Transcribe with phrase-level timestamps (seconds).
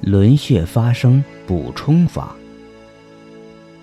[0.00, 2.34] 轮穴发声补充法。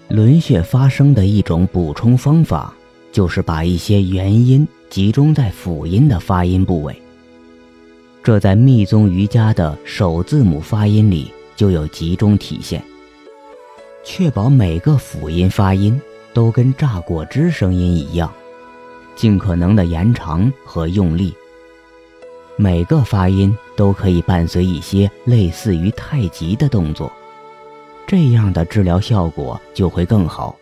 [0.10, 2.74] 轮穴发声的一种补充方法，
[3.12, 6.96] 就是把一些元音集中在辅音的发音部位。
[8.24, 12.82] 这在密宗瑜伽的首字母发音里就有集中体现。
[14.04, 16.02] 确保每个辅音发音
[16.34, 18.34] 都跟榨果汁声音一样，
[19.16, 21.34] 尽可能的延长和用力。
[22.56, 27.10] 每个发音都可以伴随一些类似于太极的动作，
[28.08, 30.54] 这样的治疗效果就会更好。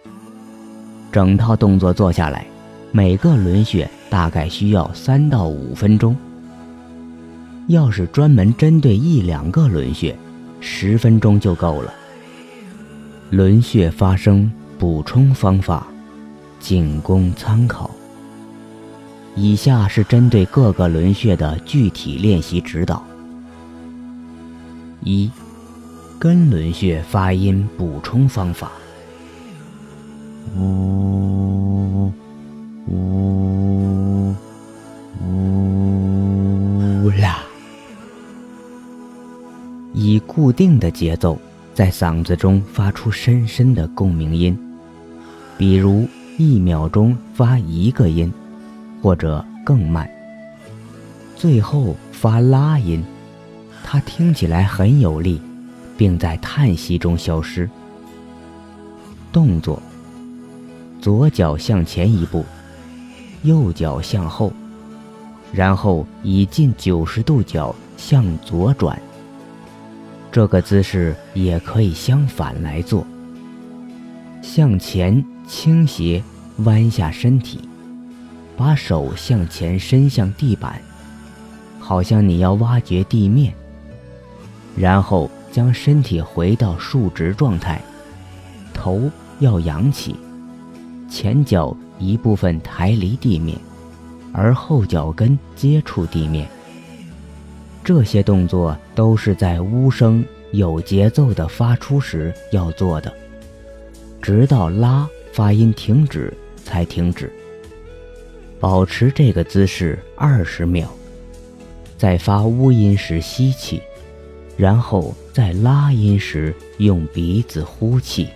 [1.12, 2.46] 整套动作做下来，
[2.92, 6.16] 每个轮穴大概需要三到五分钟。
[7.68, 10.16] 要是专门针对一两个轮穴，
[10.60, 11.94] 十分钟就够了。
[13.30, 15.88] 轮穴发声补充方法，
[16.60, 17.90] 仅供参考。
[19.38, 23.04] 以下是针对各个轮穴的具体练习指导：
[25.02, 25.30] 一、
[26.18, 28.72] 根轮穴发音补充方法。
[30.58, 32.10] 呜
[32.88, 34.34] 呜
[35.22, 37.44] 呜啦，
[39.94, 41.38] 以固定的节奏
[41.74, 44.58] 在嗓子中发出深深的共鸣音，
[45.58, 48.32] 比如一秒钟发一个音。
[49.06, 50.10] 或者更慢，
[51.36, 53.06] 最后发拉音，
[53.84, 55.40] 它听起来很有力，
[55.96, 57.70] 并在叹息中消失。
[59.32, 59.80] 动作：
[61.00, 62.44] 左脚向前一步，
[63.44, 64.52] 右脚向后，
[65.54, 69.00] 然后以近九十度角向左转。
[70.32, 73.06] 这个姿势也可以相反来做：
[74.42, 76.24] 向前倾斜，
[76.64, 77.70] 弯下身体。
[78.58, 80.82] 把手向前伸向地板，
[81.80, 83.54] 好像你要挖掘地面。
[84.78, 87.82] 然后将身体回到竖直状态，
[88.74, 90.16] 头要扬起，
[91.10, 93.58] 前脚一部分抬离地面，
[94.34, 96.48] 而后脚跟接触地面。
[97.84, 103.14] 这些动作都是在呜声有节奏的发出时要做的，
[104.22, 106.34] 直到拉发音停止
[106.64, 107.32] 才停止。
[108.66, 110.88] 保持这个姿势二十秒，
[112.00, 113.80] 在发呜音时吸气，
[114.58, 118.28] 然后在拉音时用鼻子呼气。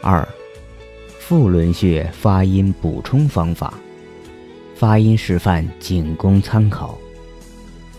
[0.00, 0.28] 二，
[1.18, 3.74] 腹轮穴发音补充方法，
[4.76, 6.96] 发音示范仅供参考。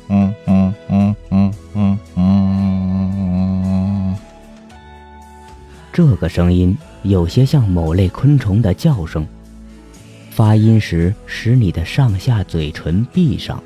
[0.07, 4.17] 嗯嗯嗯嗯嗯嗯，
[5.91, 9.27] 这个声音有些像某类昆虫的叫声。
[10.39, 13.61] 发音时，使你的上下嘴唇闭上，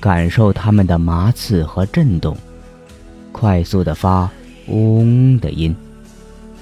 [0.00, 2.34] 感受它们的麻刺和震动。
[3.30, 4.30] 快速的发
[4.68, 5.76] “嗡”的音，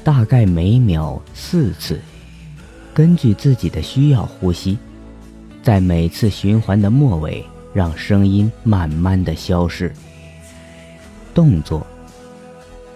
[0.02, 2.00] 大概每秒四次。
[2.92, 4.76] 根据自己的需要呼吸，
[5.62, 9.94] 在每次循环的末尾，让声音慢慢的消逝。
[11.32, 11.86] 动作：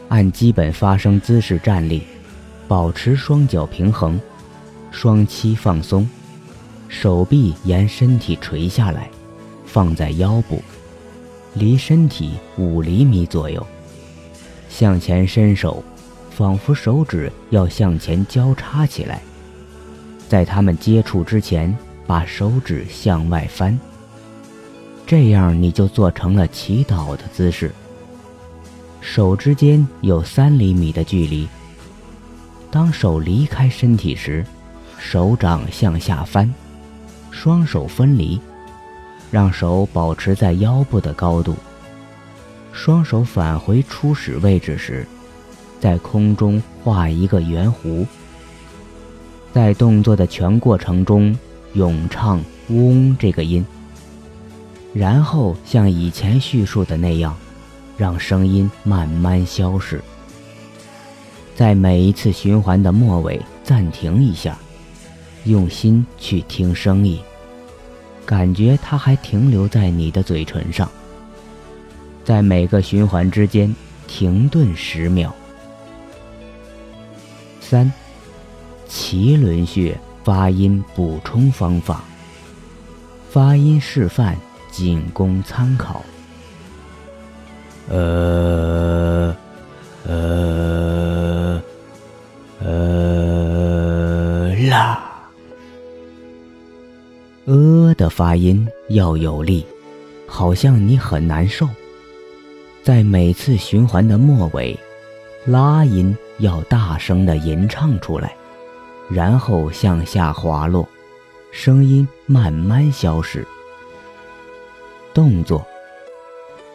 [0.08, 2.02] 按基本发声姿势站立，
[2.66, 4.20] 保持双脚平衡，
[4.90, 6.04] 双膝放松。
[6.94, 9.10] 手臂沿身体垂下来，
[9.66, 10.62] 放在腰部，
[11.54, 13.66] 离身体五厘米左右。
[14.70, 15.82] 向前伸手，
[16.30, 19.20] 仿佛手指要向前交叉起来。
[20.28, 23.78] 在他们接触之前，把手指向外翻。
[25.04, 27.72] 这样你就做成了祈祷的姿势。
[29.00, 31.48] 手之间有三厘米的距离。
[32.70, 34.46] 当手离开身体时，
[34.96, 36.50] 手掌向下翻。
[37.34, 38.40] 双手分离，
[39.28, 41.56] 让手保持在腰部的高度。
[42.72, 45.04] 双手返回初始位置时，
[45.80, 48.06] 在空中画一个圆弧。
[49.52, 51.36] 在动作的全过程中，
[51.74, 52.40] 咏唱
[52.70, 53.66] “嗡”这个音，
[54.94, 57.36] 然后像以前叙述的那样，
[57.98, 60.00] 让声音慢慢消逝。
[61.56, 64.56] 在每一次循环的末尾暂停一下。
[65.44, 67.20] 用心去听声音，
[68.24, 70.90] 感觉它还停留在你的嘴唇上。
[72.24, 73.74] 在每个循环之间
[74.06, 75.34] 停顿十秒。
[77.60, 77.92] 三，
[78.88, 82.02] 脐轮穴发音补充方法。
[83.30, 84.36] 发音示范
[84.70, 86.02] 仅供参考。
[87.90, 88.33] 呃，
[98.24, 99.66] 发音要有力，
[100.26, 101.68] 好像你很难受。
[102.82, 104.74] 在每次循环的末尾，
[105.44, 108.34] 拉音要大声的吟唱出来，
[109.10, 110.88] 然后向下滑落，
[111.52, 113.46] 声音慢慢消失。
[115.12, 115.62] 动作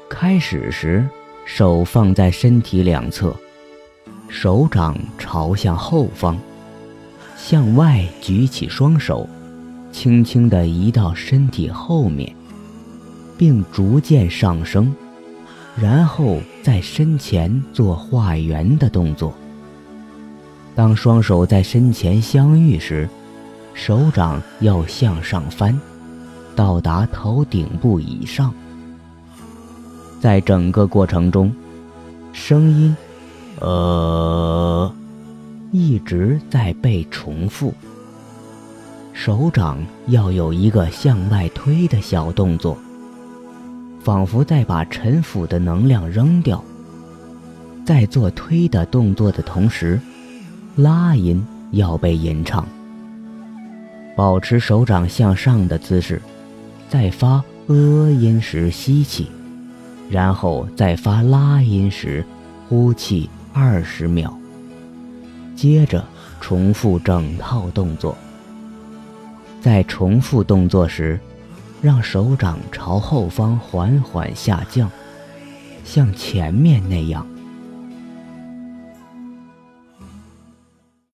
[0.08, 1.04] 开始时，
[1.46, 3.36] 手放在身体两侧，
[4.28, 6.38] 手掌朝向后方，
[7.36, 9.28] 向外举起双手，
[9.92, 12.36] 轻轻地移到身体后面，
[13.38, 14.94] 并逐渐上升。
[15.80, 19.34] 然后在身前做画圆的动作。
[20.76, 23.10] 当双手在身前相遇时，
[23.74, 25.80] 手掌要向上翻，
[26.56, 28.54] 到达头顶部以上。
[30.20, 31.54] 在整个过程中，
[32.34, 32.96] 声音
[33.62, 34.94] “呃”
[35.72, 37.74] 一直在被重复。
[39.14, 39.78] 手掌
[40.08, 42.78] 要有一个向外推的小动作。
[44.02, 46.64] 仿佛在把沉浮的能量扔掉，
[47.86, 50.00] 在做推的动作的同时，
[50.78, 52.66] 拉音要被吟唱。
[54.16, 56.22] 保持手掌向上的姿势，
[56.90, 59.28] 在发呃音时吸气，
[60.10, 62.26] 然后在发拉音时
[62.68, 64.34] 呼气二十秒，
[65.56, 66.04] 接着
[66.40, 68.18] 重复整套动作。
[69.62, 71.20] 在重复动作时。
[71.82, 74.92] 让手掌朝后方缓缓下降，
[75.86, 77.26] 像前面那样。